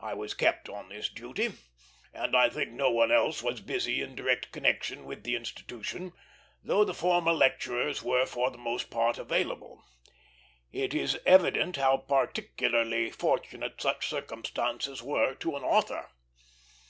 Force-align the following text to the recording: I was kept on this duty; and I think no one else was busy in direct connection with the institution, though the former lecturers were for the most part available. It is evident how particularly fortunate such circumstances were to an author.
I 0.00 0.12
was 0.12 0.34
kept 0.34 0.68
on 0.68 0.90
this 0.90 1.08
duty; 1.08 1.52
and 2.12 2.36
I 2.36 2.50
think 2.50 2.72
no 2.72 2.90
one 2.90 3.10
else 3.10 3.42
was 3.42 3.62
busy 3.62 4.02
in 4.02 4.14
direct 4.14 4.52
connection 4.52 5.06
with 5.06 5.24
the 5.24 5.34
institution, 5.34 6.12
though 6.62 6.84
the 6.84 6.92
former 6.92 7.32
lecturers 7.32 8.02
were 8.02 8.26
for 8.26 8.50
the 8.50 8.58
most 8.58 8.90
part 8.90 9.16
available. 9.16 9.82
It 10.72 10.92
is 10.92 11.18
evident 11.24 11.76
how 11.76 11.96
particularly 11.96 13.10
fortunate 13.10 13.80
such 13.80 14.06
circumstances 14.08 15.02
were 15.02 15.34
to 15.36 15.56
an 15.56 15.62
author. 15.64 16.10